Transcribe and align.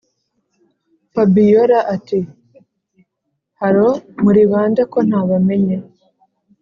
fabiora 1.13 1.79
ati”hallo 1.95 3.89
muribande 4.23 4.81
ko 4.91 4.99
ntabamenye?” 5.07 5.77